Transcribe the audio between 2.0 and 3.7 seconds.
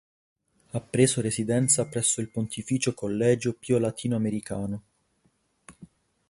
il Pontificio Collegio